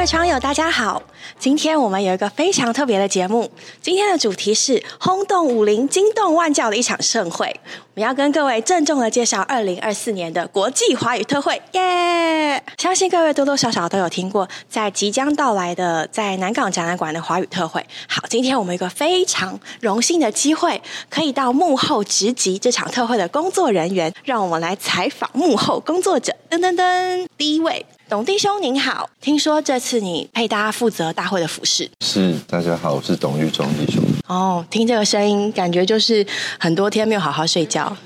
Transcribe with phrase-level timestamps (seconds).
[0.00, 1.02] 各位窗友，大家好！
[1.38, 3.50] 今天我们有一个非常特别的节目，
[3.82, 7.54] 今天的主题是轰动武林、惊动万教的一场盛会。
[7.66, 12.64] 我们要跟各位郑重的介绍二零二四年的国际华语特会，耶！
[12.78, 17.84] 相信各位多多少少都有听过，在即将到来的在南港展览馆的华语特会。
[18.08, 20.80] 好，今天我们有一个非常荣幸的机会，
[21.10, 26.34] 可以到幕后直击这场特会的工作人员，让我们来采访幕后工作者。
[26.48, 27.84] 噔噔噔，第一位。
[28.10, 34.02] 董弟兄您好，听说这次你配搭负责大会的服饰，是大家好，我是董玉忠弟兄。
[34.26, 36.26] 哦，听这个声音，感觉就是
[36.58, 37.96] 很多天没有好好睡觉。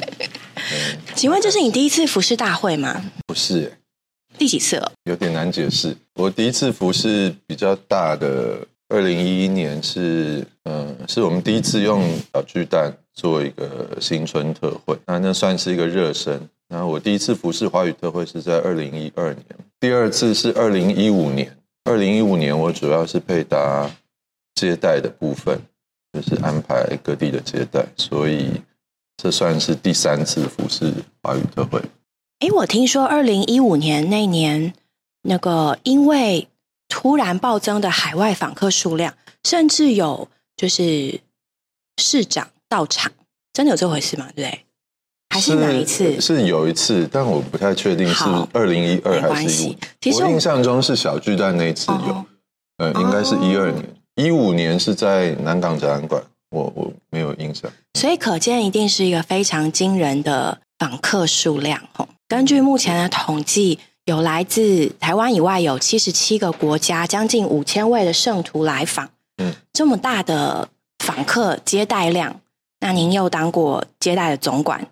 [1.16, 3.02] 请问这是你第一次服饰大会吗？
[3.26, 3.78] 不是，
[4.36, 4.92] 第几次了？
[5.04, 5.96] 有点难解释。
[6.16, 8.58] 我第一次服饰比较大的，
[8.90, 16.46] 二零一一年是，嗯，是我们第一次用小巨蛋做一个新春特会，那那算是一个热身。
[16.68, 19.44] 然后我第一次服饰华语特会是在二零一二年，
[19.78, 21.56] 第二次是二零一五年。
[21.84, 23.88] 二零一五年我主要是配搭
[24.56, 25.60] 接待的部分，
[26.12, 28.60] 就是安排各地的接待，所以
[29.16, 30.92] 这算是第三次服饰
[31.22, 31.80] 华语特会。
[32.40, 34.74] 哎，我听说二零一五年那年，
[35.22, 36.48] 那个因为
[36.88, 39.14] 突然暴增的海外访客数量，
[39.44, 41.20] 甚至有就是
[41.96, 43.12] 市长到场，
[43.52, 44.28] 真的有这回事吗？
[44.34, 44.65] 对？
[45.36, 46.18] 还是哪一次？
[46.18, 49.76] 是有一次，但我不太确定是二零一二还是一五。
[50.14, 52.24] 我印象中是小巨蛋那一次有，
[52.78, 57.70] 呃，应该是一二年，一五年是在南港展览馆，我我没有印象。
[57.98, 61.78] 所以可见，一定是一个非常惊人的访客数量。
[61.98, 69.10] 哦，根据目前的统计，有来自台湾以外有七十七个国家，将近五千位的圣徒来访。
[69.36, 70.70] 嗯，这么大的
[71.04, 72.40] 访客接待量，
[72.80, 74.88] 那您又当过接待的总管？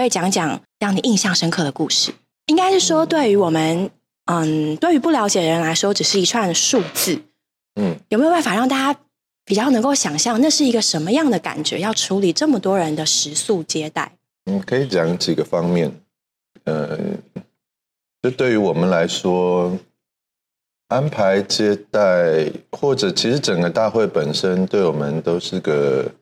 [0.00, 2.12] 可以讲讲让你印象深刻的故事。
[2.46, 3.90] 应该是说，对于我们，
[4.26, 7.22] 嗯，对于不了解的人来说，只是一串数字。
[7.74, 9.00] 嗯，有没有办法让大家
[9.44, 11.80] 比较能够想象，那是一个什么样的感觉？
[11.80, 14.12] 要处理这么多人的食宿接待？
[14.44, 15.92] 嗯，可以讲几个方面。
[16.64, 16.98] 呃，
[18.22, 19.76] 就对于我们来说，
[20.88, 26.12] 安排接待，或者其实整个大会本身，对我们都是个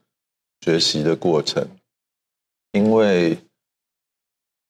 [0.62, 1.66] 学习的过程，
[2.72, 3.36] 因为。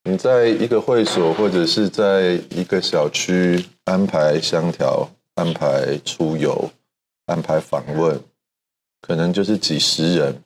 [0.07, 6.71] 你在一个会所，或者是在一个小区安排相调、安排出游、
[7.25, 8.21] 安排访问，
[9.01, 10.43] 可能就是几十人。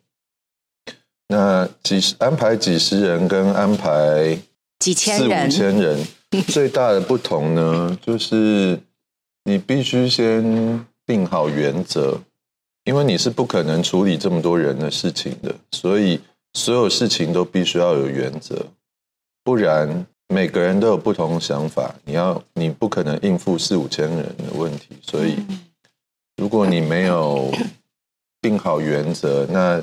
[1.26, 4.38] 那几十安排几十人跟安排
[4.78, 6.06] 几千人、四五千人，
[6.46, 8.78] 最大的不同呢，就是
[9.44, 12.20] 你必须先定好原则，
[12.84, 16.20] 因为你是不可能处理这么多人的事情的，所以
[16.52, 18.64] 所有事情都必须要有原则。
[19.48, 24.88] 不然，每个人都有不同的想法，你要你不可能应付四五千人的问题。
[25.00, 25.38] 所以，
[26.36, 27.50] 如果你没有
[28.42, 29.82] 定好原则，那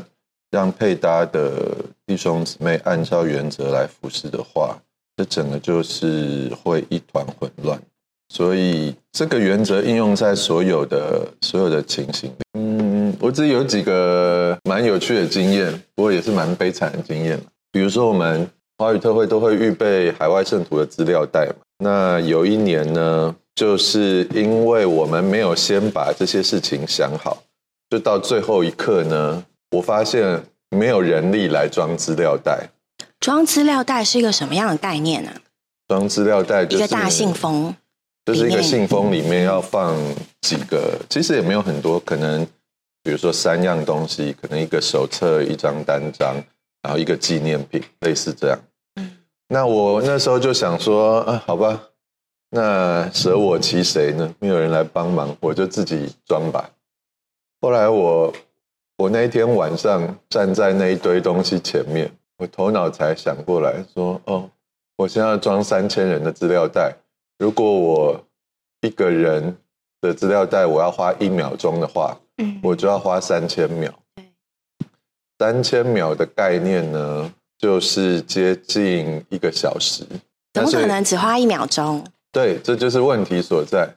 [0.51, 4.77] 让配搭的弟兄姊妹按照原则来服侍的话，
[5.17, 7.81] 这整个就是会一团混乱。
[8.29, 12.31] 所以，这个原则应用在所有的所有的情形。
[12.53, 17.41] 嗯，我自己有几个蛮有趣的经验，不过也是蛮悲惨的经验。
[17.71, 18.47] 比如说，我们。
[18.77, 21.55] 华语特会都会预备海外圣徒的资料袋嘛？
[21.79, 27.41] 那有一年呢，就是因为我们没有先把这些事情想好，
[27.89, 32.69] 就到最后一刻呢，我发现没有人力来装资料袋。
[33.21, 35.31] 装资料袋是一个什么样的概念呢？
[35.87, 37.73] 装资料袋一个大信封，
[38.25, 39.95] 就是一个信封里面要放
[40.41, 42.45] 几个，其实也没有很多，可能
[43.03, 46.35] 比如说三样东西，可能一个手册、一张单张。
[46.85, 48.59] 然后一个纪念品，类似这样。
[49.47, 51.81] 那我那时候就想说，啊，好吧，
[52.51, 54.35] 那舍我其谁呢？
[54.37, 56.69] 没有人来帮忙，我就自己装吧。
[57.59, 58.31] 后来我
[58.97, 64.47] 我那一天晚上站在那一堆东西前面，我头脑才想过来说，哦，
[64.95, 66.95] 我现在要装三千人的资料袋，
[67.39, 68.23] 如果我
[68.81, 69.57] 一个人
[70.01, 72.15] 的资料袋我要花一秒钟的话，
[72.61, 73.91] 我就要花三千秒。
[75.37, 80.03] 三千秒的概念呢，就是接近一个小时。
[80.53, 82.05] 怎么可能只花一秒钟？
[82.31, 83.89] 对，这就是问题所在。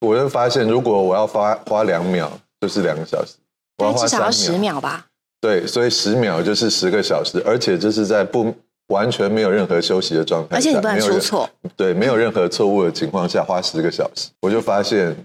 [0.00, 2.30] 我就发现，如果我要花花两秒，
[2.60, 3.34] 就是两个小时。
[3.76, 5.06] 对，至少要十秒吧。
[5.40, 8.54] 对，所以十秒就是十个小时，而且这是在不
[8.88, 11.50] 完全没有任何休息的状态，而且你不能出错。
[11.74, 15.16] 对，没有任何错误的情况下花十个小时，我就发现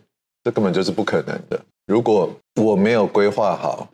[0.43, 1.59] 这根本就是不可能的。
[1.85, 3.87] 如果我没有规划好。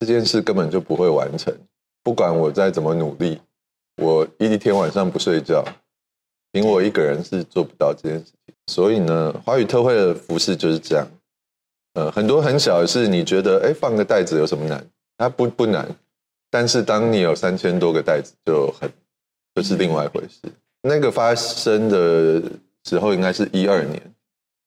[0.00, 1.54] 这件事根本就不会完成，
[2.02, 3.38] 不管我再怎么努力，
[3.98, 5.62] 我一天晚上不睡觉，
[6.52, 8.54] 凭我一个人是做不到这件事情。
[8.66, 11.06] 所以呢，华语特会的服饰就是这样。
[11.92, 14.82] 呃，很多很小的事，你觉得哎，放个袋子有什么难？
[15.18, 15.86] 它不不难，
[16.50, 18.90] 但是当你有三千多个袋子，就很
[19.54, 20.50] 就是另外一回事。
[20.82, 22.42] 那个发生的
[22.84, 24.00] 时候应该是一二年，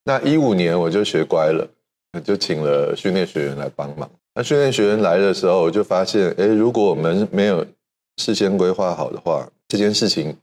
[0.04, 1.68] 那一五年我就学乖了，
[2.24, 4.08] 就请了训练学员来帮忙。
[4.36, 7.66] 那训练学员来的时候，我就发现，哎，如果我们没有
[8.18, 10.36] 事先规划好的话，这件事情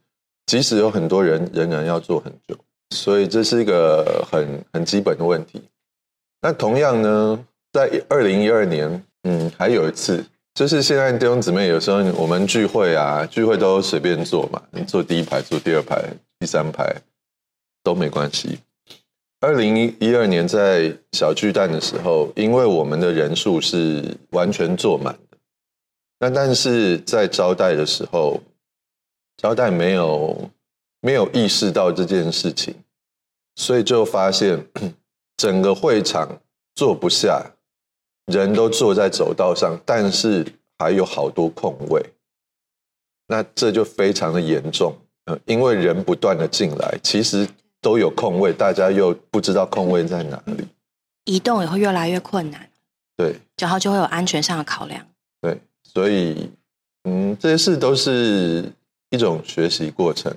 [0.45, 2.57] 即使有很多人，仍然要做很久。
[2.95, 5.61] 所以这是一个很很基本的问题。
[6.41, 10.23] 那同样呢，在二零一二年，嗯，还有一次。
[10.53, 16.03] 就是现在弟兄姊妹有时候我们聚会啊，聚会都随便坐嘛，坐第一排、坐第二排、
[16.39, 16.93] 第三排
[17.81, 18.59] 都没关系。
[19.41, 25.37] 二零一二年在小巨蛋的时候，因为我们的人数是完全坐满的，
[26.19, 28.39] 那但是在招待的时候，
[29.37, 30.49] 招待没有
[31.01, 32.75] 没有意识到这件事情，
[33.55, 34.67] 所以就发现
[35.37, 36.39] 整个会场
[36.75, 37.51] 坐不下。
[38.27, 40.45] 人都坐在走道上，但是
[40.77, 42.01] 还有好多空位，
[43.27, 44.95] 那这就非常的严重。
[45.45, 47.47] 因为人不断的进来，其实
[47.81, 50.65] 都有空位，大家又不知道空位在哪里，
[51.25, 52.69] 移动也会越来越困难。
[53.17, 55.05] 对，然后就会有安全上的考量。
[55.41, 56.49] 对，所以，
[57.03, 58.71] 嗯，这些事都是
[59.09, 60.33] 一种学习过程。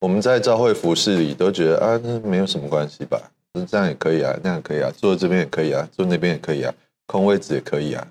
[0.00, 3.30] 我们在教会服饰里都觉得啊，那没有什么关系吧？
[3.68, 6.74] 这样也可以啊，那样可以啊，坐这边也可以啊，坐那边也可以啊。
[7.06, 8.06] 空位置也可以啊，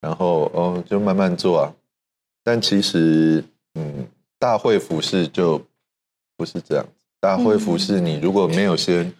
[0.00, 1.74] 然后哦，就慢慢做啊。
[2.44, 3.44] 但其实，
[3.74, 4.06] 嗯，
[4.38, 5.62] 大会服饰就
[6.36, 6.86] 不是这样。
[7.20, 9.12] 大会服饰，你如果没有先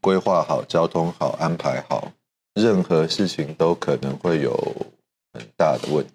[0.00, 2.12] 规划好、交通好、安排好，
[2.54, 4.52] 任何事情都可能会有
[5.32, 6.12] 很大的问题。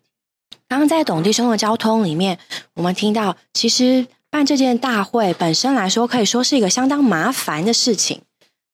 [0.67, 2.39] 刚刚在董地兄的交通里面，
[2.75, 8.21] 我们听到，其实办这件大会本身来说，可以说是一个相当麻烦的事情。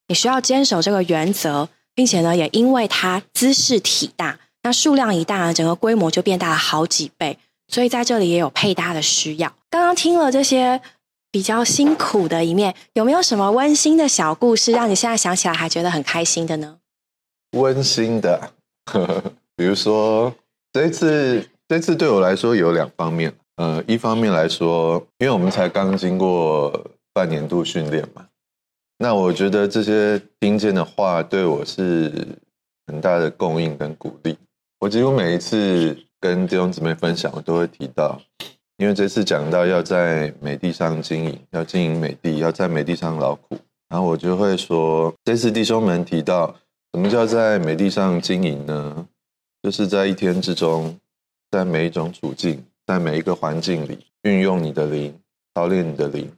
[0.07, 1.69] 你需要坚守这个原则。
[1.97, 7.39] 并且呢，也因为它姿势体大，那数量一大，整个规模就变大了好几倍。
[7.69, 9.53] 所以在这里也有配搭的需要。
[9.69, 10.81] 刚刚听了这些
[11.35, 16.77] 比较辛苦的一面，有没有什么温馨的小故事，让你现在想起来还觉得很开心的呢？
[17.57, 18.53] 温馨的，
[19.53, 20.33] 比如说
[20.71, 23.35] 这次，这次对我来说有两方面。
[23.57, 28.25] 呃，一方面来说，因为我们才刚经过半年度训练嘛。
[28.99, 32.25] 那我觉得这些听见的话对我是
[32.87, 34.37] 很大的供应跟鼓励。
[34.79, 38.21] 我几乎每一次跟弟兄姊妹分享，我都会提到，
[38.77, 43.57] 因为这次讲到要在美地上经营，要经营美地，要在美地上劳苦，
[43.89, 46.55] 然后我就会说，这次弟兄们提到，
[46.93, 49.07] 什么叫在美地上经营呢？
[49.63, 50.99] 就是在一天之中，
[51.51, 55.17] 在每一种处境，在每一个环境里，运用你的灵，
[55.53, 56.31] 操练你的灵。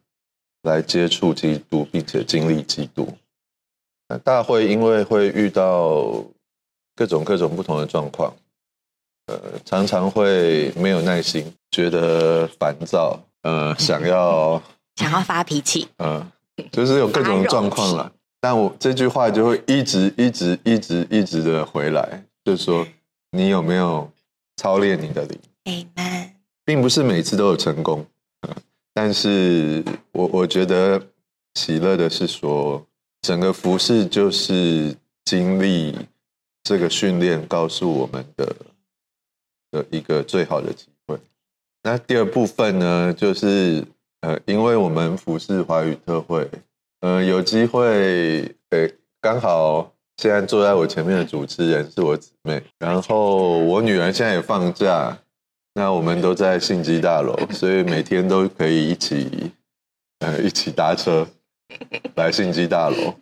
[0.63, 3.07] 来接触基督，并且经历基督。
[4.23, 6.25] 大会因为会遇到
[6.93, 8.33] 各种各种不同的状况，
[9.27, 14.61] 呃，常常会没有耐心，觉得烦躁，呃， 想要
[14.95, 16.25] 想要发脾气， 嗯，
[16.71, 18.11] 就是有各种状况了。
[18.39, 22.85] 但我这句话就会一直一直一直一直的回来，就是说，
[23.31, 24.09] 你有没有
[24.55, 26.29] 操练你的灵？Amen，
[26.63, 28.05] 并不是每次都有成功。
[28.93, 30.99] 但是我我觉得
[31.55, 32.83] 喜乐的是说，
[33.21, 35.95] 整个服饰就是经历
[36.63, 38.55] 这个训练，告诉我们的
[39.71, 41.17] 的一个最好的机会。
[41.83, 43.83] 那第二部分呢，就是
[44.21, 46.49] 呃，因为我们服饰华语特会，
[47.01, 48.89] 呃，有机会，呃，
[49.21, 55.17] 刚好现在坐在我前面的主持人是我姊妹，然后我女儿现在也放假。
[55.75, 59.51] 那我们都在信基大楼，所以每天都可以一起，
[60.17, 61.27] 呃，一起搭车
[62.15, 63.13] 来信基大楼。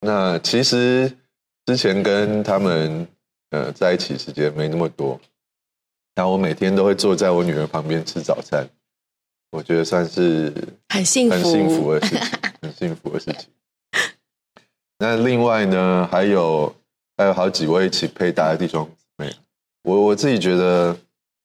[0.00, 1.16] 那其实
[1.64, 3.06] 之前跟他们
[3.50, 5.20] 呃在一起时间没那么多，
[6.14, 8.68] 那我每天都会坐在我女儿旁边吃早餐，
[9.50, 10.52] 我觉得算是
[10.88, 12.28] 很幸福、很幸福的事情，
[12.62, 13.48] 很幸福的事情。
[14.98, 16.74] 那另外呢，还有
[17.16, 19.34] 还有好几位一起配搭的弟兄姊妹，
[19.82, 20.96] 我我自己觉得。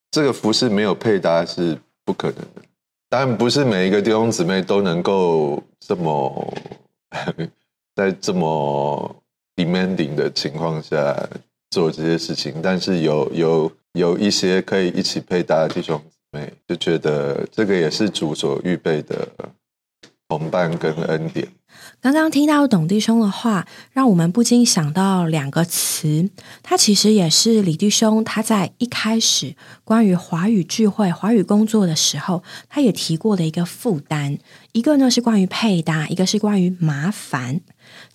[0.10, 2.62] 这个服饰没有配搭是不可能的，
[3.10, 6.54] 当然不是每一个弟兄姊妹都能够这么
[7.94, 9.16] 在这么
[9.58, 11.14] demanding 的情况下
[11.72, 19.28] 做这些事情，但是有有有一些可以一起配搭的弟兄姊妹，就觉得这个也是主所预备的
[20.30, 21.48] 同伴跟恩典。
[22.00, 26.30] 刚刚听到董弟兄的话，让我们不禁想到两个词。
[26.62, 34.38] 他其实也是李弟兄他在一开始关于华语聚会、华语工作的时候，他也提过的一个负担。
[34.74, 37.62] 一个呢是关于配搭，一个是关于麻烦。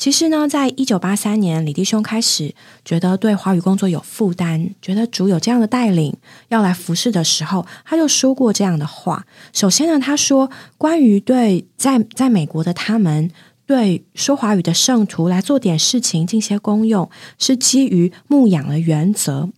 [0.03, 2.53] 其实呢，在一九八三年，李弟兄开始
[2.85, 6.13] 觉得对华语工作有负担，觉得主有这样的带领
[6.49, 9.25] 要来服侍的时候，他就说过这样的话。
[9.53, 13.31] 首先呢，他说关于对在在美国的他们。
[13.65, 19.49] 对说华语的圣徒来做点事情，尽些功用，是基于牧养的原则。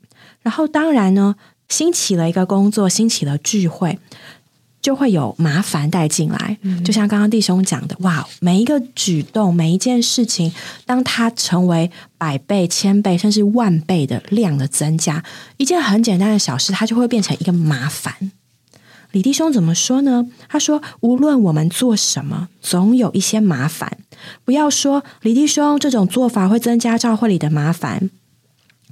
[0.42, 1.36] 然后，当然呢，
[1.70, 3.98] 兴起了一个工作，兴起了聚会，
[4.84, 6.58] 就会有麻烦带进来。
[6.84, 10.52] 就像刚刚弟兄讲的，哇，每一个举动，每一件事情，
[10.84, 15.24] 当它成为百倍、千倍，甚至万倍的量的增加，
[15.56, 18.30] 一件很简单的小事，它就会变成一个麻烦。
[19.12, 20.26] 李弟兄怎么说呢？
[20.48, 23.96] 他说：“无论我们做什么，总有一些麻烦。
[24.44, 28.10] 不要说李弟兄这种做法会增加教会里的麻烦，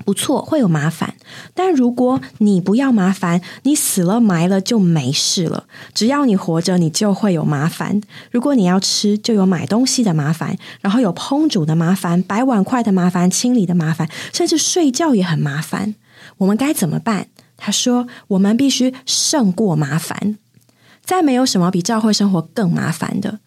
[0.04, 1.14] 不错，会有麻烦。
[1.54, 5.64] 但如果你不要麻烦，你死了埋了就没事了。
[5.94, 8.00] 只要你活着，你就会有麻烦。
[8.30, 15.94] 如果你要吃，就有买东西的麻烦，然后有烹煮的麻烦、摆碗筷的麻烦、清理的麻烦，甚至睡觉也很麻烦。
[16.38, 20.36] 我们该怎么办？”他说：“我们必须胜过麻烦，
[21.04, 23.38] 再没有什么比教会生活更麻烦的。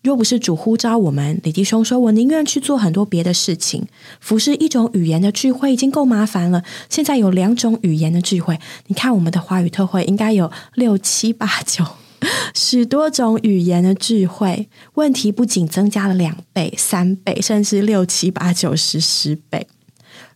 [0.00, 3.86] 若不是主呼召我们，李弟兄说，我宁愿去做很多别的事情。
[4.20, 8.58] 服侍一种语言的聚会已经够麻烦了，现在有两种语言的聚会。
[8.86, 11.84] 你看，我们的华语特会应该有六七八九
[12.54, 19.66] 许多种语言的聚会，问题不仅增加了两倍、三倍，甚至六七八九十十倍。”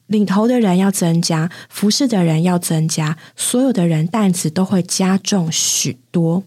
[0.09, 6.43] 领头的人要增加，服侍的人要增加，所有的人担子都会加重许多。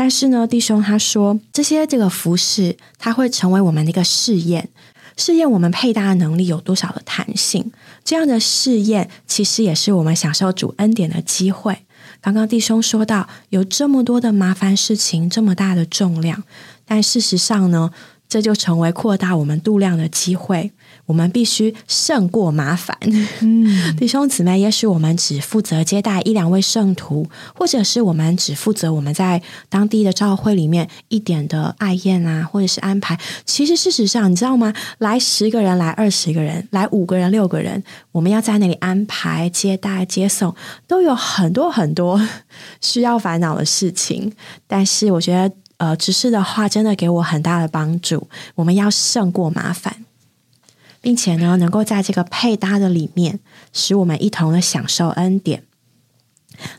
[0.00, 4.68] 但是呢，弟兄他说，这些这个服饰，它会成为我们的一个试验，
[5.16, 7.72] 试验我们配搭的能力有多少的弹性。
[8.04, 11.78] 这样的试验，其实也是我们享受主恩典的机会。
[12.20, 16.44] 刚刚弟兄说到，有这么多的麻烦事情，这么大的重量，
[16.86, 17.90] 但事实上呢，
[18.28, 20.70] 这就成为扩大我们度量的机会。
[21.08, 22.94] 我们必须胜过麻烦，
[23.96, 24.60] 弟兄姊妹。
[24.60, 33.18] 也许我们只负责接待一两位圣徒，或者是我们只负责我们在当地的教会里面一点的爱宴啊，或者是安排。
[33.46, 34.74] 其实事实上，你知道吗？
[34.98, 40.54] 来十个人，来二十个人，来五个人、六个人，我们要在那里安排、接待、接送，
[40.86, 42.20] 都有很多很多
[42.82, 44.30] 需要烦恼的事情。
[44.66, 48.28] 但是，我觉得，呃，执事的话真的给我很大的帮助。
[48.56, 50.04] 我们要胜过麻烦。
[51.00, 53.40] 并且呢，能够在这个配搭的里面，
[53.72, 55.64] 使我们一同的享受恩典。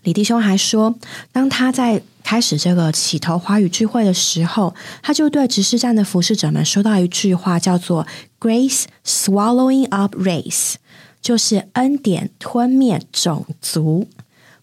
[0.04, 0.96] 李弟兄还说，
[1.32, 8.06] 当他在开始这个起头华语聚会的时候，他就对执事站的服侍者们说到一句话，叫做
[8.40, 10.74] “Grace swallowing up race”，
[11.22, 14.08] 就是恩典吞灭种族。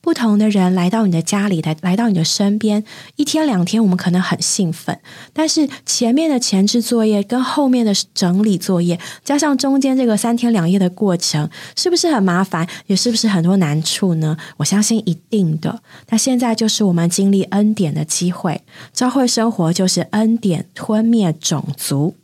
[0.07, 2.85] 不同的人来到你的家里，来来到你的身边，
[3.17, 4.97] 一天两天，我们可能很兴奋，
[5.33, 12.65] 但是前面的前置作业跟后面的整理作业，加上中间这个三天两夜的过程，是不是很麻烦？
[12.87, 14.37] 也是不是很多难处呢？
[14.59, 15.83] 我相信一定的。
[16.11, 22.15] 那现在就是我们经历恩典的机会，教会生活就是恩典吞灭种族。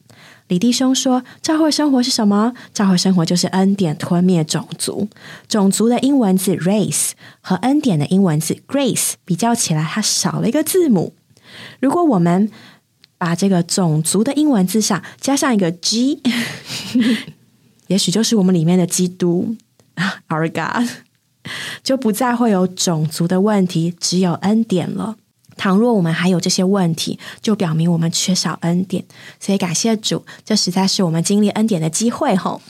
[0.48, 2.52] 李弟兄说：“教会生活是什么？
[2.74, 5.08] 教会生活就是恩典吞灭种族。
[5.48, 11.14] 种族的英文字 race 和恩典的英文字 grace 比较起来，它少了一个字母。
[11.80, 12.50] 如果我们
[13.16, 16.20] 把这个种族的英文字上加上一个 G，
[17.88, 19.56] 也许就是我们里面的基督
[20.28, 20.88] Our God，
[21.82, 25.16] 就不再会有种族的问题，只有恩典了。”
[25.56, 29.04] 倘若我们还有这些问题，就表明我们缺少恩典。
[29.40, 32.34] 所以感谢主，这实在是我们经历恩典的机会。
[32.36, 32.60] 吼！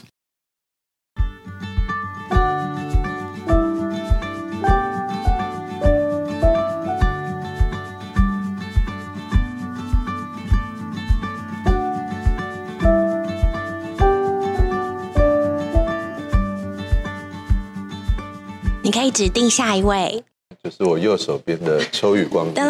[18.85, 20.23] 你可以指定下一位。
[20.63, 22.53] 就是我右手边的秋雨光。
[22.53, 22.65] 当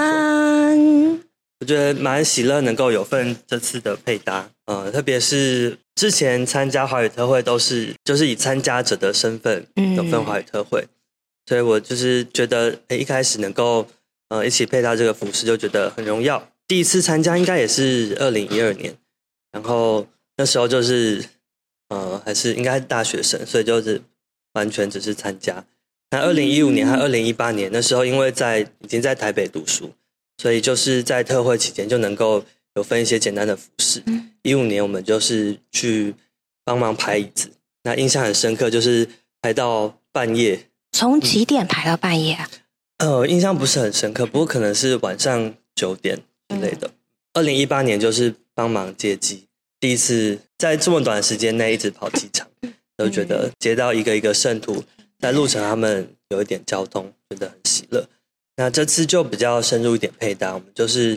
[1.59, 10.85] 我觉得蛮喜乐能够有份这次的配搭，呃，特别是之前参加华语特会都是就是以参加者的身份有份华语特会，
[11.45, 13.87] 所以我就是觉得，诶，一开始能够
[14.29, 16.49] 呃一起配搭这个服饰，就觉得很荣耀。
[16.67, 18.97] 第一次参加应该也是二零一二年，
[19.51, 21.23] 然后那时候就是
[21.89, 24.01] 呃还是应该是大学生，所以就是
[24.53, 25.63] 完全只是参加。
[26.13, 29.91] 那二零一五年和二零一八年那时候，因为在已经在台北读书，
[30.37, 34.03] 所以就是在特会期间就能够有分一些简单的服饰。
[34.43, 36.13] 一五年我们就是去
[36.63, 37.49] 帮忙排椅子，
[37.81, 39.09] 那印象很深刻，就是
[39.41, 40.67] 排到半夜。
[40.91, 42.47] 从几点排到半夜啊？
[42.99, 46.91] 呃，印象不是很深刻，不过可能是晚上九点之类的。
[47.33, 49.45] 二零一八年就是帮忙接机，
[49.79, 52.47] 第一次在这么短时间内一直跑机场，
[52.95, 54.83] 都觉得接到一个一个圣徒，
[55.23, 58.05] 在路程他们有一点交通，觉得很喜乐。
[58.57, 61.15] 那这次就比较深入一点配搭，我们就是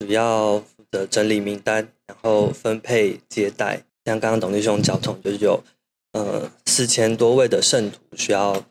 [0.00, 3.84] 主要负责整理名单，然后分配接待。
[4.04, 5.62] 像刚刚董弟兄交通，就是有
[6.14, 8.64] 呃四千多位的圣徒需要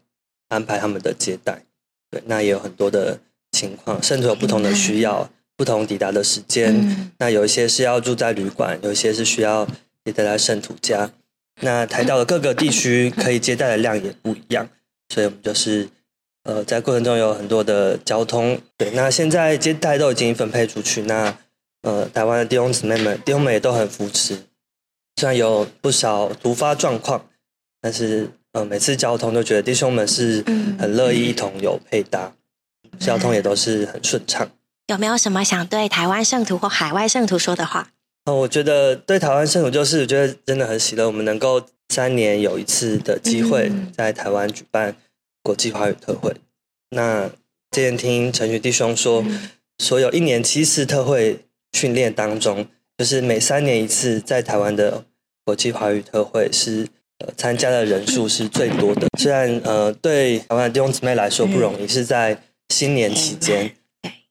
[0.50, 1.64] 安排他们的接待。
[2.12, 3.22] 对，那也有很多的
[3.54, 5.30] 情况，圣徒有不同的需要。
[5.56, 9.66] 不同抵达的时间，那有一些是要住在旅馆，有一些是需要
[10.04, 11.12] 接待在圣徒家。
[11.62, 14.68] 那台岛的各个地区可以接待的量也不一样，
[15.10, 15.88] 所以我们就是
[16.44, 18.60] 呃在过程中有很多的交通。
[18.76, 21.38] 对，那现在接待都已经分配出去，那
[21.84, 24.36] 呃台湾的弟兄姊妹们弟兄们也都很扶持，
[25.16, 27.26] 虽然有不少突发状况，
[27.80, 30.44] 但是呃每次交通都觉得弟兄们是
[30.80, 32.34] 很乐意一同有配搭，
[33.00, 34.50] 交通也都是很顺畅。
[34.88, 37.93] 有没有什么想对台湾圣徒或海外圣徒说的话？
[38.26, 44.96] 哦，我觉得对台湾圣徒就是，觉得真的很喜乐，我们能够三年有一次的机会在台湾举办
[45.42, 46.34] 国际华语特会。
[46.92, 47.28] 那
[47.72, 49.26] 之前听陈宇弟兄说，
[49.78, 51.40] 所有一年七次特会
[51.74, 52.66] 训练当中，
[52.98, 55.04] 就是每三年一次在台湾的
[55.44, 56.88] 国际华语特会是
[57.20, 59.08] 呃参加的人数是最多的。
[59.20, 63.76] 虽然呃对台湾的弟兄姊妹来说不容易，是在新年期间。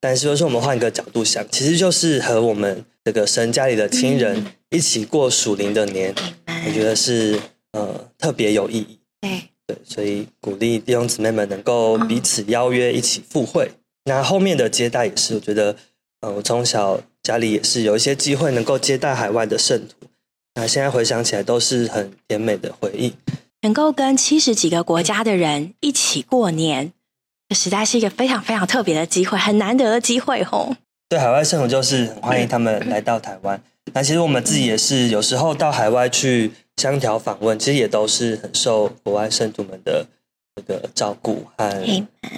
[0.00, 6.14] 但是，说我们换一个角度想，其实就是和我们这个神家里的亲人一起过属灵的年，
[6.66, 7.40] 我觉得是
[7.72, 8.98] 呃特别有意义。
[9.20, 13.70] 对对，所以鼓励弟兄姊妹们能够彼此邀约一起赴会。
[14.04, 15.76] 那后面的接待也是，我觉得，
[16.20, 20.08] 呃，我从小家里也是有一些机会能够接待海外的圣徒。
[20.54, 23.14] 那现在回想起来，都是很甜美的回忆。
[23.62, 26.92] 能够跟七十几个国家的人一起过年。
[27.54, 30.74] 实在是一个非常非常特别的机会，很难得的机会吼。
[31.12, 33.62] 对海外圣徒就是很欢迎他们来到台湾。
[33.92, 40.06] 那其实我们自己也是有时候到海外去相调访问，其实也都是很受国外圣徒们的
[40.56, 41.84] 这个照顾和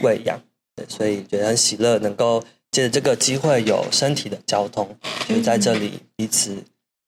[0.03, 0.43] 喂养。
[0.75, 4.89] 对，所以觉得很喜乐，能够借着这个机会有身体的交通，
[5.29, 6.57] 就在这里彼此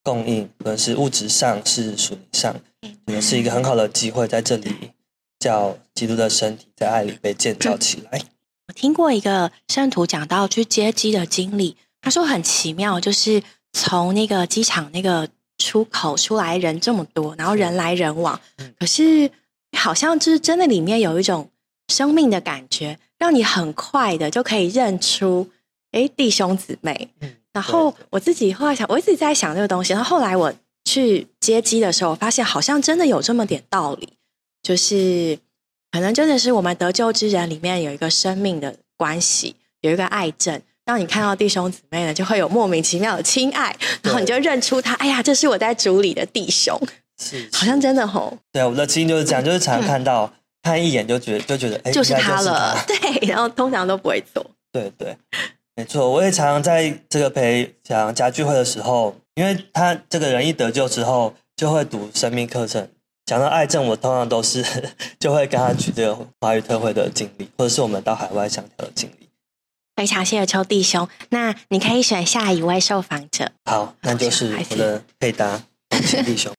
[0.05, 2.55] 供应，无论是物质上是属灵上，
[3.07, 4.92] 也是一个很好的机会在这里。
[5.40, 8.20] 叫基督的身体在爱里被建造起来。
[8.68, 18.40] 我听过一个圣徒讲到去接机的经历，他说很奇妙，就是从那个机场那个出口出来人这么多，然后人来人往，
[18.79, 19.31] 可是
[19.76, 21.48] 好像就是真的里面有一种
[21.88, 25.48] 生命的感觉，让你很快的就可以认出
[25.92, 27.11] 哎弟兄姊妹。
[27.52, 30.52] 然后我自己后来想，我一直在想这个东西，然后后来我
[30.85, 34.14] 去接机的时候，我发现好像真的有这么点道理。
[34.62, 35.38] 就是
[35.96, 46.78] 可能真的是我们得救之人里面有一个生命的关系，有一个爱证，当你看到弟兄姊妹呢，就会有莫名其妙的亲爱，然后你就认出他，哎呀，这是我在主里的弟兄，
[47.18, 48.37] 是好像真的吼。
[48.52, 50.30] 对，我的基因就是这样，就是常常看到
[50.62, 54.44] 看一眼就觉得就觉得哎，就是他了， 对，然后通常都不会错。
[54.70, 55.16] 对对，
[55.76, 62.87] 没错，我也常常在这个陪讲家聚会的时候，因为他这个人一得救之后，就会读生命课程。
[63.26, 64.64] 讲到爱症，我通常都是
[65.18, 69.28] 就会跟他举这个华语特会的经历，或者是我们到海外相调的经历。
[69.96, 73.50] 非常谢谢邱弟兄，那你可以选下一位受访者。
[73.64, 75.60] 好，那就是我的配搭
[75.90, 76.52] 童弟兄。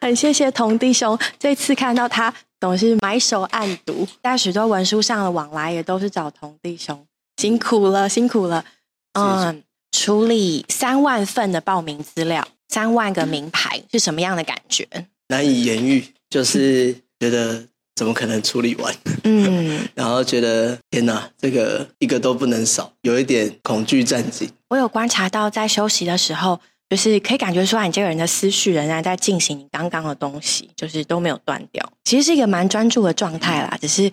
[0.00, 8.64] 很谢谢童弟兄，这次看到他总是埋首暗读，在许多文书上的往来也都是找童弟兄，辛苦了，辛苦了。
[9.12, 14.88] 嗯，处理三万份的报名资料，三万个名牌是什么样的感觉？
[15.28, 18.94] 难以言喻，就是觉得怎么可能处理完？
[19.24, 24.48] 嗯， 然后觉得天哪，这个一个都不能少，有一点恐惧战兢。
[24.68, 26.60] 我有观察到，在休息的时候，
[26.90, 31.92] 就是可以感觉出来，你这个人的思绪仍然在进行你刚刚的东西，就是都没有断掉。
[32.04, 34.10] 其实是一个蛮专注的状态啦，只是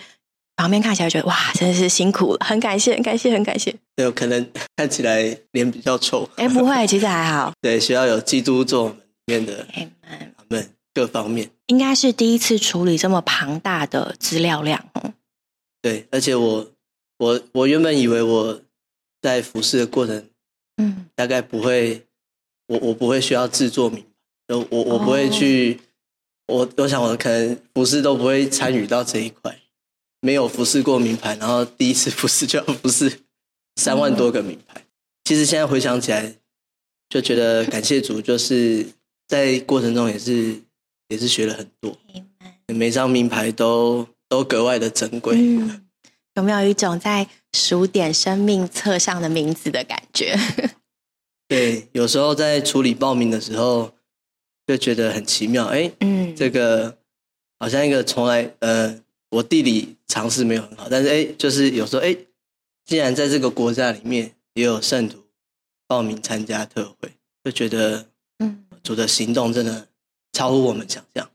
[0.56, 3.76] 旁边看起来觉得哇，真的是辛苦了，很感谢，很感谢，很感谢。
[3.98, 7.52] 有可能看起来脸比较臭，哎，不会，其实还好。
[7.60, 8.96] 对，需要有基督做里
[9.26, 9.66] 面的
[10.48, 10.70] 们。
[11.02, 15.12] 各方面应该是第一次处理这么庞大的资料量哦。
[15.82, 16.72] 对，而且我
[17.18, 18.62] 我我原本以为我
[19.20, 20.30] 在服侍的过程，
[20.78, 22.06] 嗯，大概不会，
[22.68, 24.04] 我我不会需要制作名
[24.48, 25.80] 牌，我我不会去，
[26.46, 29.58] 我我想我可能服侍都不会参与到这一块，
[30.20, 33.22] 没有服侍过名牌，然后第一次服侍就要服侍
[33.78, 34.86] 三万多个名牌。
[35.24, 36.36] 其实现在回想起来，
[37.10, 38.86] 就觉得感谢主，就是
[39.28, 40.62] 在过程中也是
[41.12, 41.96] 也是学了很多，
[42.68, 45.38] 每张名牌都都格外的珍贵。
[46.36, 50.34] 有没有一种在数点生命册上的名字的感觉？
[51.50, 53.92] 对，有时候在处理报名的时候，
[54.66, 55.66] 就觉得很奇妙。
[55.66, 56.98] 哎，嗯，这个
[57.60, 58.98] 好像一个从来呃，
[59.32, 62.16] 我地理常识没有很好，但是哎，就是有时候哎，
[62.86, 65.26] 既然在这个国家里面也有圣徒
[65.88, 67.12] 报名参加特会，
[67.44, 68.06] 就觉得
[68.40, 69.90] 嗯，主的行动真的
[70.32, 71.30] 超乎我们想象。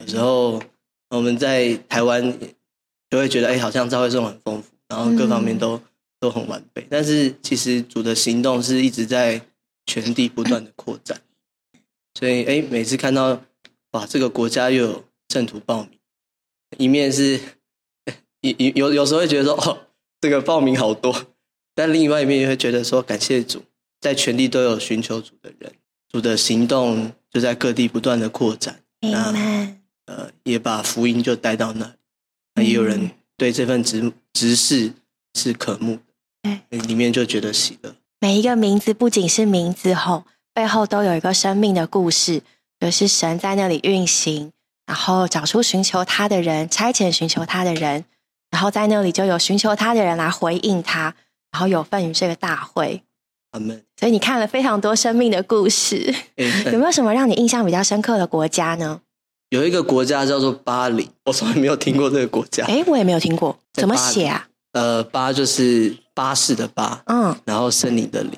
[0.00, 0.62] 有时候
[1.10, 2.38] 我们在台湾。
[3.08, 5.80] 就会觉得哎，好像教会生活很丰富，然后各方面都
[6.18, 6.84] 都很完备。
[6.90, 9.40] 但是其实主的行动是一直在
[9.86, 11.22] 全地不断的扩展。
[12.18, 13.40] 所以哎，每次看到
[13.92, 15.90] 哇，这个国家又有圣徒报名，
[16.78, 17.38] 一面是
[18.40, 19.86] 有有有时候会觉得说哦，
[20.20, 21.26] 这个报名好多，
[21.76, 23.62] 但另外一面也会觉得说感谢主，
[24.00, 25.72] 在全地都有寻求主的人，
[26.08, 28.80] 主的行动就在各地不断的扩展。
[29.02, 29.30] 那
[30.06, 31.92] 呃，也把福音就带到那。
[32.54, 34.94] 那也有人对这份职职事
[35.34, 35.98] 是渴慕，
[36.40, 37.94] 对，里面就觉得喜乐。
[38.20, 42.42] 每一个名字不仅是名字后，背后都有一个生命的故事，
[42.80, 44.50] 就是神在那里运行，
[44.86, 48.06] 然后找出寻求他的人，差遣寻求他的人，
[48.50, 51.14] 然后在那里就有寻求他的人来回应他，
[51.52, 53.02] 然后有份于这个大会。
[53.56, 53.82] 阿门。
[53.98, 56.14] 所以你看了非常多生命的故事，
[56.70, 59.00] 有没有什么让你印象比较深刻的国家呢？
[59.50, 62.64] 有一个国家叫做巴黎，我从来没有听过这个国家。
[62.66, 64.48] 哎，我也没有听过，怎么写啊？
[64.72, 68.32] 呃，巴就是巴士的巴，嗯，然后森林的林。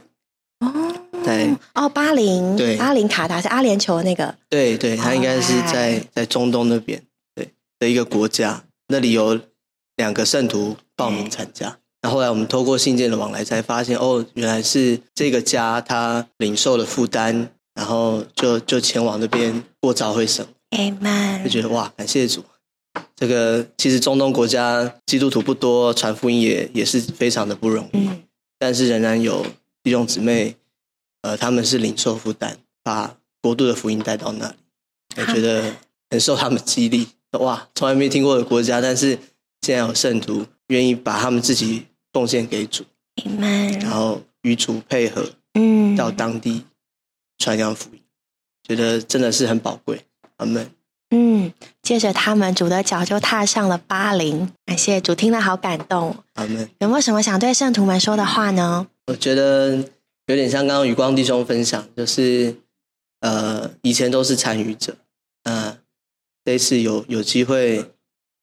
[0.61, 4.35] 哦，对，哦，巴林，对，巴林卡达是阿联酋那个。
[4.49, 7.03] 对对，它应该是在在中东那边，
[7.35, 8.63] 对的一个国家。
[8.89, 9.41] 那里有
[9.97, 20.47] 两个圣徒报名参加，那后来我们透过信件的往来，才发现哦，原来是这个家他领受了负担，然后就就前往那边过朝会生。
[21.43, 22.45] 就觉得哇，感谢主！
[23.17, 28.09] 这个其实中东国家基督徒不多，传福音也也是非常的不容易。
[28.59, 29.47] 但是仍然有
[29.83, 30.57] 弟兄姊妹，
[31.23, 34.55] 呃，他们是领受负担，把国度的福音带到那里，
[35.17, 35.77] 我觉得
[36.11, 37.09] 很受他们激励。
[37.33, 39.19] 哇，从来没听过的国家，但是
[39.63, 42.85] 现在有圣徒愿意把他们自己奉献给主，
[43.81, 46.65] 然后与主配合，嗯，到当地
[47.39, 48.01] 传扬福音，
[48.63, 50.05] 觉得真的是很宝贵。
[50.37, 50.71] 阿门。
[51.11, 51.53] 嗯，
[51.83, 56.15] 接着他们主的脚就踏上了巴林，感谢主，听了好感动。
[56.35, 56.69] 阿门。
[56.81, 58.87] 有没有什么想对圣徒们说的话呢？
[59.07, 59.77] 我觉得
[60.27, 62.55] 有点像刚刚余光弟兄分享，就是
[63.21, 64.97] 呃，以前都是参与者，
[65.45, 65.79] 嗯，
[66.45, 67.91] 这次有有机会，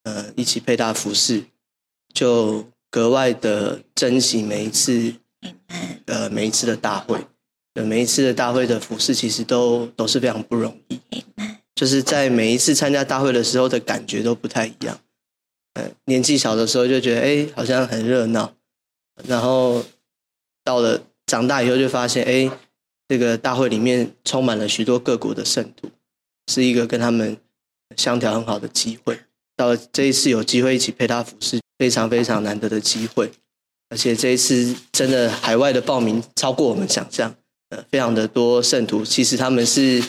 [0.04, 1.46] 呃，一起配搭服饰，
[2.16, 5.14] 就格外的珍惜每一次，
[6.06, 7.20] 呃，每一次的大会，
[7.74, 11.00] 每一次的大会的服饰，其实都都是非常不容易。
[11.76, 14.98] 就是在每一次参加大会的时候的感觉都不太一样。
[15.74, 18.54] 呃，年纪小的时候就觉得哎，好像很热闹，
[19.28, 19.84] 然后
[20.64, 22.50] 到了长大以后就发现哎，
[23.10, 25.90] 这个大会里面充满了许多各国的圣徒，
[26.48, 27.36] 是一个跟他们
[27.98, 29.20] 相调很好的机会。
[29.58, 33.32] 到这一次有机会一起陪他服侍，非常非常难得的机会。
[33.90, 37.36] 而且这一次真的海外的报名超过我们想象，
[37.70, 40.04] 呃，非常的多圣徒，其实他们是。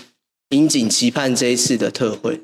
[0.50, 2.40] 引颈期盼这一次的特会，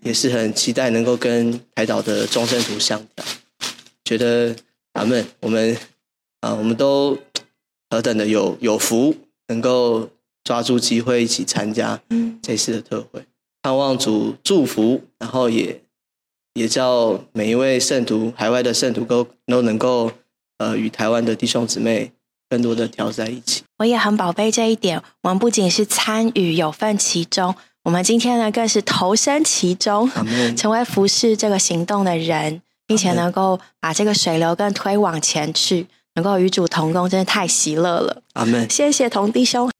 [0.00, 3.22] 也是很期待能够跟台岛的众生徒相调。
[4.02, 4.56] 觉得
[4.94, 5.76] 咱们我们
[6.40, 7.18] 啊，我们都
[7.90, 9.14] 何等的有有福，
[9.48, 10.08] 能够
[10.42, 12.00] 抓住机会一起参加
[12.40, 13.22] 这次的特会。
[13.60, 15.78] 盼望主祝福，然后也
[16.54, 20.10] 也叫每一位圣徒，海外的圣徒都都能够
[20.58, 22.12] 呃与台湾的弟兄姊妹。
[22.50, 25.00] 更多的调在一起，我也很宝贝这一点。
[25.22, 30.10] 我们不仅是参与有份其中，我们今天呢更是投身其中，
[30.56, 35.86] 成为服侍这个行动的人，并且能够把这个水流更推往前去，
[36.16, 38.20] 能够与主同工，真的太喜乐了。
[38.32, 38.68] 阿门。
[38.68, 39.70] 谢谢同弟兄。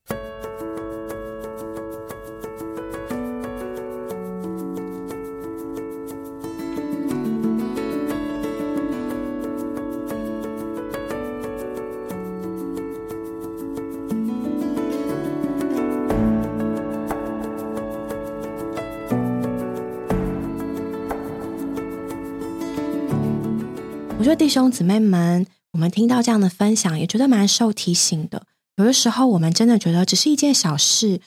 [24.30, 28.46] 觉得弟兄姊妹们，我们听到这样的分享，也觉得蛮受提醒的。
[28.76, 31.20] 有的时候，我们真的觉得只是一件小事，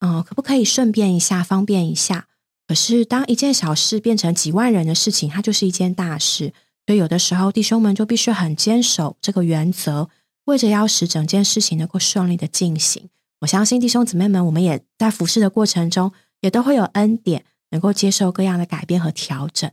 [0.00, 2.28] 嗯，可不可以顺便一下、方便一下？
[2.66, 6.54] 可是，当一件小事变成几万人的事情，它就是一件大事。
[6.86, 10.08] 所以，有的时候弟兄们就必须很坚守这个原则。
[10.46, 13.10] 为着要使整件事情能够顺利的进行。
[13.40, 19.70] 我相信弟兄姊妹们，我们也在服侍的过程中，也都会有恩典，能够接受各样的改变和调整。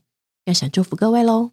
[0.47, 1.51] 愿神祝福各位喽！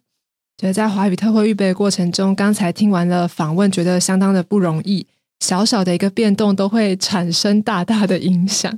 [0.61, 5.03] 觉得在华语特会预备的过程中，刚才听完了访问，觉得相当的不容易。
[5.39, 8.71] 小小的一个变动都会产生大大的影响。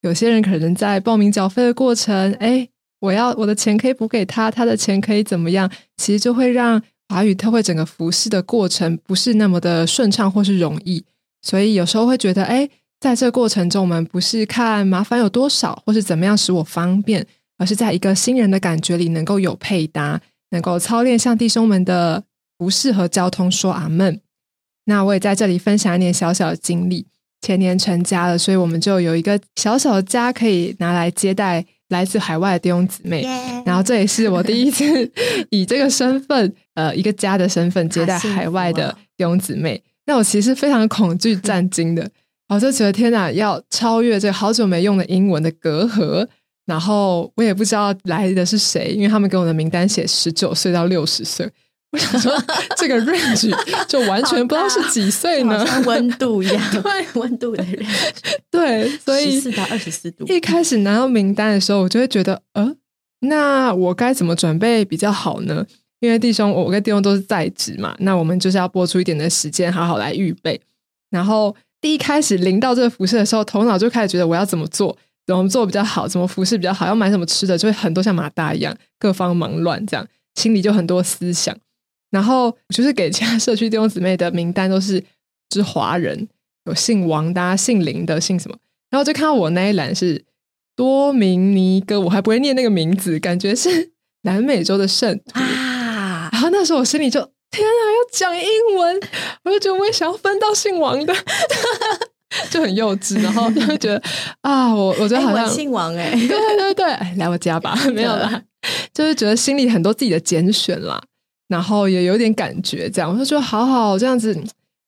[0.00, 5.70] 有些人可能在报名缴费的过程，哎，我要我的钱可以补给他，他的钱可以怎么样？
[5.96, 11.04] 其实就会让华语特会整个服侍的过程不是那么的顺畅或是容易。
[11.42, 17.24] 所以有时候会觉得，哎，在这过程中，我们不是看麻烦有多少，或是怎么样使我方便，
[17.58, 20.20] 而是在一个新人的感觉里能够有配搭，
[20.50, 22.24] 能够操练向弟兄们的
[22.56, 24.20] 不适合交通说阿门。
[24.84, 27.06] 那我也在这里分享一点小小的经历。
[27.40, 33.22] 前年成家了，所以我们就有一个小小的家可以拿来接待来自海外的弟兄姊妹。
[33.64, 34.84] 然后这也是我第一次
[35.50, 39.80] 以这个身份，呃，一个家的身份接待海外的弟兄姊妹。
[40.06, 42.10] 那我其实非常恐惧战 惊的，
[42.48, 46.26] 我就觉得天哪，要超越这好久没用的英文的隔阂。
[46.68, 51.50] 然后我也不知道来的是谁，因为他们给我的名单写十九岁到六十岁。
[51.90, 52.30] 我想说，
[52.76, 53.50] 这个 range
[53.86, 55.66] 就完全不知道是几岁呢？
[55.66, 57.86] 像温度一样，对，温度的 range，
[58.50, 60.26] 对，所以十四到二十四度。
[60.26, 62.76] 一开始拿到名单的时候，我就会觉得，呃，
[63.20, 65.64] 那我该怎么准备比较好呢？
[66.00, 70.60] 因为弟兄，我跟弟兄都是在职嘛，那我们就是要播出一点的时间，好好来预备。
[71.08, 74.94] 然后第一开始临到这个辐射的时候，头脑就开始觉得我要怎么做，
[75.28, 81.54] 怎么做比较好，怎么服饰比较好，要买什么吃的，就会很多像马大一样，各方忙乱，这样心里就很多思想。
[82.10, 85.04] 然后就是给其他社区弟兄姊妹的名单都是
[85.52, 86.26] 是华人，
[86.64, 88.56] 有姓王的、姓林的、姓什么。
[88.88, 90.24] 然后就看到我那一栏是
[90.74, 93.90] 多明尼哥，我还不会念那个名字，感觉是
[94.22, 96.30] 南美洲的圣徒啊。
[96.32, 98.44] 然后那时候我心里就天啊，要讲英
[98.78, 99.00] 文，
[99.44, 101.14] 我就觉得我也想要分到姓王的，
[102.50, 103.20] 就很幼稚。
[103.22, 104.02] 然后就会觉得
[104.42, 106.84] 啊，我我觉得好像姓王哎， 对对对，
[107.16, 108.42] 来我家吧，没有啦，
[108.94, 111.00] 就是觉得心里很多自己的拣选啦。
[111.48, 114.38] 然后也有点感觉，这样我就觉得好好这样子。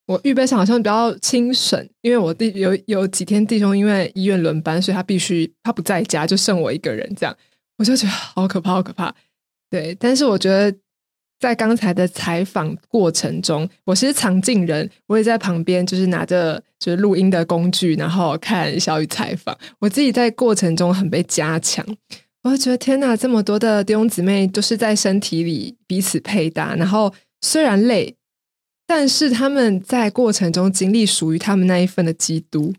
[0.06, 7.34] 我预备上好像比较轻省，因为我弟有有几天弟兄因为医院轮班，所以他必须他不在家，就剩我一个人这样。
[7.78, 9.14] 我就觉得好可怕，好可怕。
[9.70, 10.76] 对，但是我觉得
[11.40, 19.56] 在刚才的采访过程中，我是藏镜人，我也在旁边，就是拿着就是录音的工具，然后看小雨采访。
[19.78, 21.84] 我自己在过程中很被加强。
[22.42, 28.14] 我就觉得天哪，这么多的弟兄姊妹都是在身体里彼此配搭，然后虽然累，
[28.86, 32.74] 但是他们在过程中经历属于他们那一份的基督，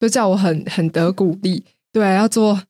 [0.00, 1.62] 就叫我很很得鼓励。
[1.92, 2.60] 对，要做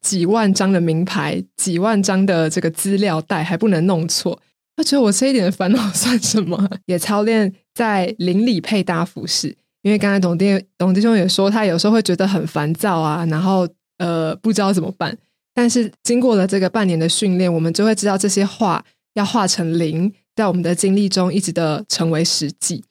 [0.00, 4.40] 几万张的名牌，几万张的这个资料袋，还不能弄错。
[4.76, 6.68] 他觉得我这一点的烦恼 算什么？
[6.84, 13.66] 也操练在邻里配搭服饰，因为刚才董弟董弟兄也说，他有时候会觉得很烦躁啊，然后
[13.98, 15.16] 呃不知道怎么办。
[15.54, 18.84] 但是经过了这个半年的训练，我们就会知道这些话
[19.14, 22.84] 要化成灵，在我们的经历中一直的成为实际。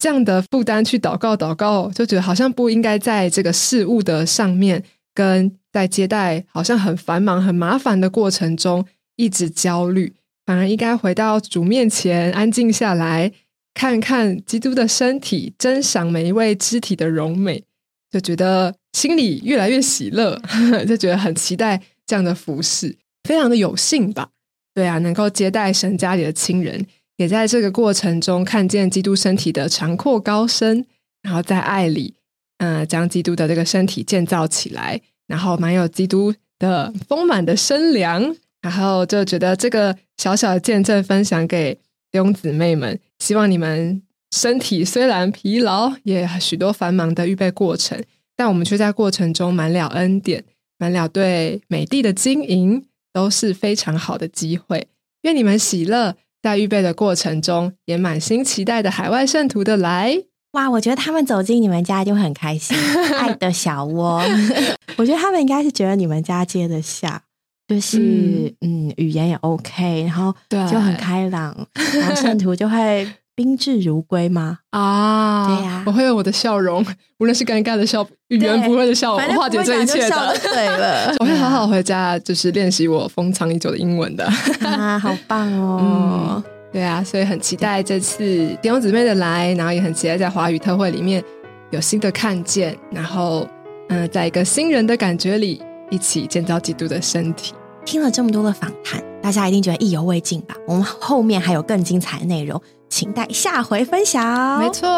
[0.00, 4.82] 这样的负担去祷告祷告，就觉得好像不应该在这个事物的上面，
[5.14, 10.14] 跟在接待好像很繁忙很麻烦的过程中一直焦虑，
[10.48, 13.30] 反而应该回到主面前安静下来，
[13.74, 17.64] 看看基督的身体，珍赏每一位肢体的柔美，
[18.10, 20.40] 就觉得心里越来越喜乐，
[20.88, 21.82] 就觉得很期待。
[22.06, 24.30] 这样的服饰非常的有幸吧？
[24.74, 26.86] 对啊，能够接待神家里的亲人，
[27.18, 30.86] 也在这个过程中看见基督身体的长阔高深，
[31.20, 32.14] 然后在爱里，
[32.56, 41.74] 嗯，将基督的这个身体建造起来，然后蛮有基督的丰满的身量，然后就觉得这个小小的见证分享给
[42.10, 44.02] 弟兄姊妹们，希望你们
[44.34, 48.02] 身体虽然疲劳，也许多繁忙的预备过程，
[48.36, 50.44] 但我们却在过程中满了恩典。
[50.80, 54.86] 满了对美帝的经营都是非常好的机会。
[55.22, 60.16] 愿你们喜乐，在预备的过程中，也满心期待的海外圣徒的来。
[60.52, 62.78] 哇，我觉得他们走进你们家就很开心，
[63.18, 64.22] 爱的小窝。
[64.96, 67.24] 我觉得他们应该是觉得你们家接得下，
[67.68, 71.54] 就是嗯，语言也 OK，然后就很开朗，
[71.94, 73.06] 然后圣徒就会。
[73.38, 74.58] 宾至如归吗？
[74.76, 76.84] 啊，对呀，我会用我的笑容，
[77.20, 80.34] 无论是尴尬的笑，语言不会的笑，化解这一切的。
[80.42, 84.24] 对了， 我会好好回家，就是练习我封藏已久的英文的。
[84.64, 86.42] 啊，好棒哦！
[86.72, 88.26] 对啊，所以很期待这次
[88.60, 91.22] 弟兄姊妹的来，然后也很期待在华语特会里面
[91.70, 93.46] 有新的看见，然后
[93.88, 97.54] 嗯，在一个新人的感觉里，一起建造基督的身体。
[97.84, 100.54] 听了这么多的访谈，大家一定觉得意犹未尽吧？
[100.66, 102.60] 我们后面还有更精彩的内容。
[102.90, 104.58] 请待下回分享。
[104.58, 104.88] 没错，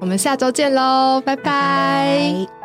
[0.00, 2.59] 我们下周见喽，拜拜。